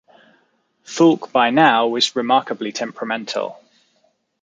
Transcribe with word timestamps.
Foulke 0.83 1.31
by 1.31 1.51
now 1.51 1.85
was 1.85 2.15
remarkably 2.15 2.71
temperamental. 2.71 3.61